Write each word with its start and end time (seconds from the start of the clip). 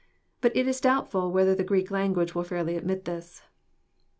But 0.41 0.55
it 0.57 0.67
is 0.67 0.81
doubtful 0.81 1.31
whether 1.31 1.53
the 1.53 1.63
Greek 1.63 1.91
language 1.91 2.33
will 2.33 2.43
fairly 2.43 2.75
admit 2.75 3.05
this. 3.05 3.43